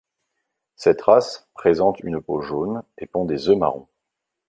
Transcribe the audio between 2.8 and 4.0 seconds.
et pond des œufs marron.